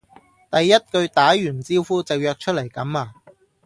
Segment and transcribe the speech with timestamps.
[0.49, 3.13] 第一句打完招呼就約出嚟噉呀？